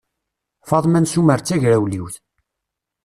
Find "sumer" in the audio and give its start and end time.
1.11-1.39